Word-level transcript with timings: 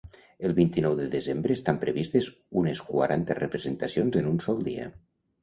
El 0.47 0.53
vint-i-nou 0.59 0.95
de 0.99 1.03
desembre 1.15 1.53
estan 1.57 1.77
previstes 1.83 2.31
unes 2.63 2.83
quaranta 2.89 3.37
representacions 3.41 4.21
en 4.25 4.33
un 4.35 4.43
sol 4.49 4.67
dia. 4.73 4.91